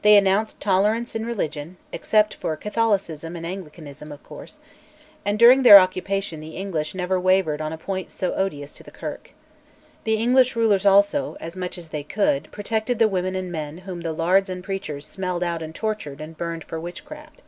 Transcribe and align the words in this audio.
They 0.00 0.16
announced 0.16 0.62
tolerance 0.62 1.14
in 1.14 1.26
religion 1.26 1.76
(except 1.92 2.32
for 2.32 2.56
Catholicism 2.56 3.36
and 3.36 3.44
Anglicanism, 3.44 4.10
of 4.10 4.22
course), 4.22 4.60
and 5.26 5.38
during 5.38 5.62
their 5.62 5.78
occupation 5.78 6.40
the 6.40 6.56
English 6.56 6.94
never 6.94 7.20
wavered 7.20 7.60
on 7.60 7.70
a 7.70 7.76
point 7.76 8.10
so 8.10 8.32
odious 8.32 8.72
to 8.72 8.82
the 8.82 8.90
Kirk. 8.90 9.32
The 10.04 10.14
English 10.16 10.56
rulers 10.56 10.86
also, 10.86 11.36
as 11.38 11.54
much 11.54 11.76
as 11.76 11.90
they 11.90 12.02
could, 12.02 12.48
protected 12.50 12.98
the 12.98 13.08
women 13.08 13.34
and 13.36 13.52
men 13.52 13.76
whom 13.84 14.00
the 14.00 14.14
lairds 14.14 14.48
and 14.48 14.64
preachers 14.64 15.04
smelled 15.06 15.42
out 15.42 15.62
and 15.62 15.74
tortured 15.74 16.22
and 16.22 16.34
burned 16.34 16.64
for 16.64 16.80
witchcraft. 16.80 17.42